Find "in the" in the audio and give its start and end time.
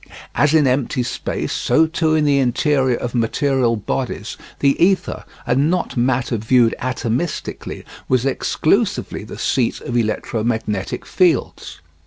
2.15-2.39